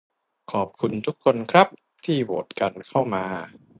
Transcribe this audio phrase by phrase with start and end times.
[0.51, 1.67] ขอบคุณทุกคนครับ
[2.05, 3.23] ที่โหวตก้นเข้ามา